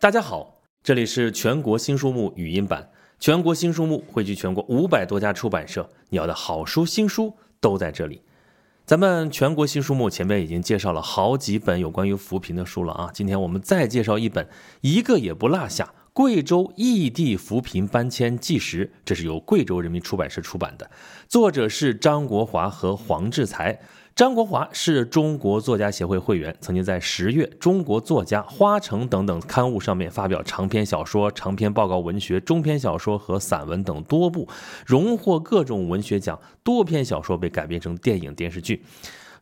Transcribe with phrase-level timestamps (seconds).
[0.00, 2.88] 大家好，这里是全国新书目语音版。
[3.18, 8.22] 全国新书目汇聚全国五百多家出版社，你要的好书、新书都在这里。
[8.86, 14.48] 咱们全国新书目前面已经介绍了好几本有关于扶贫的书了啊，今天我们再介绍一本，
[14.80, 15.92] 一个也不落下。
[16.14, 20.90] 贵州异地扶贫搬迁纪实，这是由贵州人民出版社出版的，
[21.28, 23.78] 作者是张国华和黄志才。
[24.14, 34.46] 张国华是中国作家协会会员，曾经在十月《中国作家》《花城》等等刊物上面发表长篇小说、长篇报告文学、中篇小说和散文等多部，
[34.84, 38.82] 荣获各种文学奖，多篇小说被改编成电影、电视剧。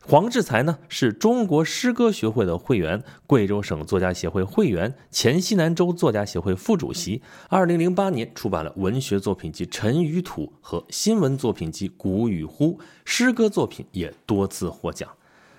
[0.09, 7.21] 黄志才呢是中国诗歌学会的会员，贵州省作家协会会员，前西南州作家协会副主席。
[7.47, 15.07] 二零零八年出版了文学作品集《尘与土》和新闻作品集《谷与呼》，诗歌作品也多次获奖。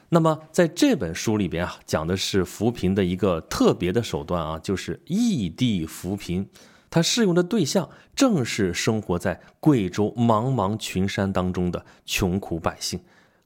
[0.09, 6.45] 那么在这本书里边啊，讲的是扶贫的一个特别的手段啊，就是异地扶贫。
[6.91, 12.99] 它适用的对象正是生活在贵州茫茫群山当中的穷苦百姓。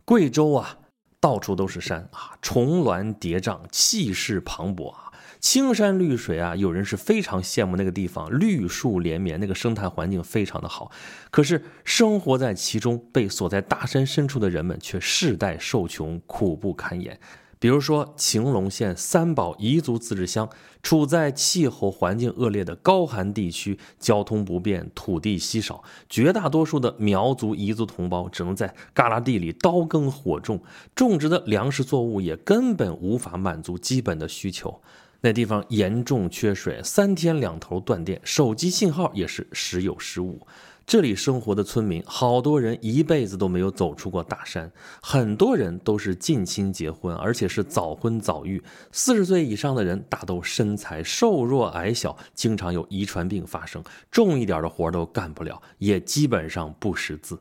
[0.06, 0.78] 贵州啊。
[1.24, 10.90] 到处都是山啊，重峦叠嶂，气势磅礴啊，青山绿水啊，有人是非常羡慕那个地方，绿树连绵，那个生态环境非常的好。
[11.30, 17.18] 可是生活在其中，被锁在大山深处的人们却世代受穷，苦不堪言。
[17.64, 20.46] 比如说，晴隆县三宝彝族自治乡
[20.82, 30.60] 处在气候环境恶劣的高寒地区，交通不便，土地稀少，绝大多数的苗族彝族同胞只能在旮旯地里刀耕火种，
[30.94, 34.82] 种植的粮食作物也根本无法满足基本的需求。
[35.22, 40.46] 那地方严重缺水，三天两头断电，手机信号也是时有时无。
[40.86, 48.62] 这里生活的村民，好多人一辈子都没有走出过大山，很多人都是近亲结婚，而且是早婚早育。
[48.92, 57.38] 四十岁以上的人大都身材瘦弱矮小，经常有遗传病发生，重一点的活都干不了，也基本上不识字。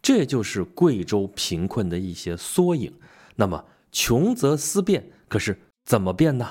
[0.00, 2.92] 这就是贵州贫困的一些缩影。
[3.34, 6.48] 那么，穷则思变，可是怎么变呢？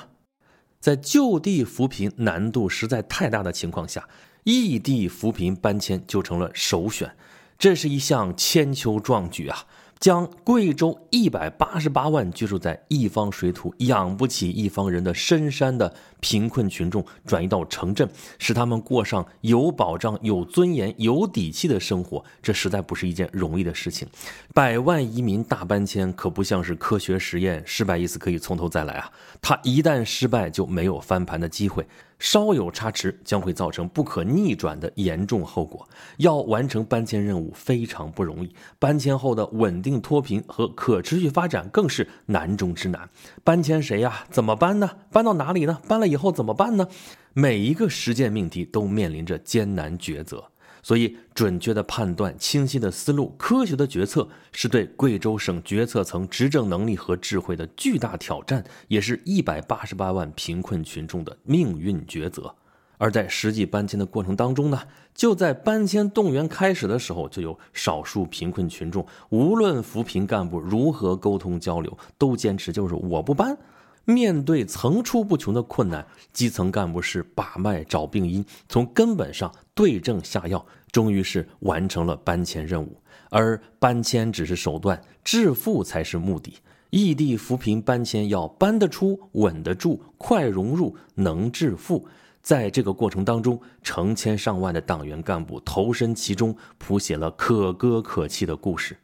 [0.78, 4.06] 在就地扶贫难度实在太大的情况下。
[4.44, 7.14] 异地扶贫搬迁就成了首选，
[7.58, 9.66] 这是一项千秋壮举啊！
[9.98, 15.94] 将贵州一百八十八万居住在一方水土养不起一方人的深山的
[16.24, 18.08] 贫困群众转移到城镇，
[18.38, 24.08] 使他们过上有保障、有尊严、有底气的生活，这实在不是一件容易的事情。
[24.54, 29.12] 百万移民大搬迁可不像是科学实验，失败一次可以从头再来啊！
[29.42, 31.86] 它一旦失败，就没有翻盘的机会。
[32.20, 35.86] 稍有差池，将会造成不可逆转的严重后果。
[36.18, 43.10] 要完成搬迁任务非常不容易，搬迁后的稳定脱贫和可持续发展更是难中之难。
[43.42, 44.24] 搬迁谁呀？
[44.30, 44.88] 怎么搬呢？
[45.12, 45.80] 搬到哪里呢？
[45.86, 46.86] 搬了以后怎么办呢？
[47.32, 50.44] 每一个实践命题都面临着艰难抉择。
[50.80, 62.54] 所以，准确的判断、清晰的思路、科学的决策，是对贵州省决策层执政能力和智慧的巨大挑战，也是一百八十八万贫困群众的命运抉择。
[62.98, 64.78] 而在实际搬迁的过程当中呢，
[65.14, 73.56] 就在搬迁动员开始的时候，就有少数贫困群众，无论扶贫干部如何沟通交流，都坚持就是我不搬。
[74.04, 83.00] 面对层出不穷的困难，基层干部是把脉找病因，从根本上对症下药，终于是完成了搬迁任务。
[83.30, 86.54] 而搬迁只是手段，致富才是目的。
[86.90, 92.06] 异地扶贫搬迁要搬得出、稳得住、快融入、能致富。
[92.40, 98.96] 在这个过程当中，成千上万的党员干部投身其中，谱写了可歌可泣的故事。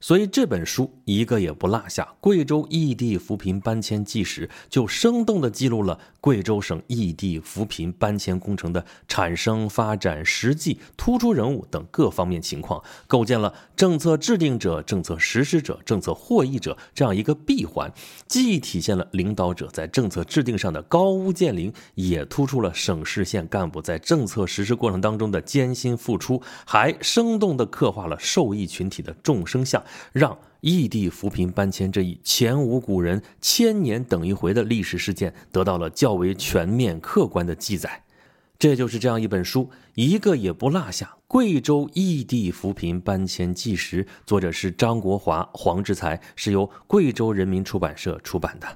[0.00, 17.92] 所以这本书一个也不落下，贵州异地扶贫搬迁纪实就生动地记录了贵州省异地扶贫搬迁工程的产生、发展、实际、突出人物等各方面情况，构建了政策制定者、政策实施者、政策获益者这样一个闭环，
[18.26, 29.82] 既体现了领导者在政策制定上的高屋建瓴，也突出了省市县干部在政策实施过程当中的艰辛付出，还生动地刻画了受益群体的众生相。
[30.12, 38.02] 让异地扶贫搬迁这一前无古人、千年等一回的历史事件得到了较为全面、客观的记载。
[38.58, 41.16] 这就是这样一本书，一个也不落下。
[41.28, 48.66] 贵州异地扶贫搬迁纪实，作者是张国华、黄志才，是由贵州人民出版社出版的。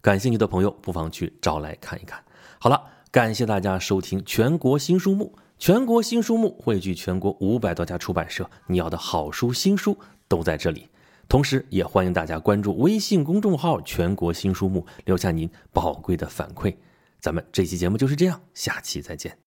[0.00, 2.18] 感兴趣的朋友不妨去找来看一看。
[2.58, 2.80] 好了，
[3.10, 5.36] 感谢大家收听全国新书目。
[5.58, 9.98] 全国新书目汇聚全国五百多家出版社，你要的好书、新书。
[10.28, 10.88] 都在这里，
[11.28, 16.74] 同时也欢迎大家关注微信公众号“全国新书目”，留下您宝贵的反馈。
[17.20, 19.45] 咱们这期节目就是这样，下期再见。